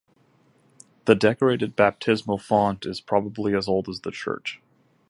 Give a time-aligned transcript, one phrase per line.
[1.05, 4.59] The decorated baptismal font is probably as old as the church.